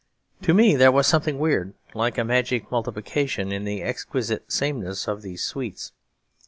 [0.41, 5.21] To me there was something weird, like a magic multiplication, in the exquisite sameness of
[5.21, 5.91] these suites.